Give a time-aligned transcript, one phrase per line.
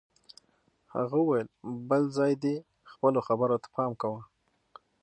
[0.95, 1.47] هغه وویل
[1.89, 2.55] بل ځل دې
[2.91, 4.21] خپلو خبرو ته پام کوه